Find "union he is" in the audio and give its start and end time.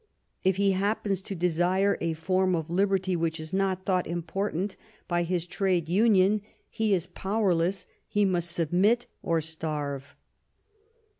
5.89-7.05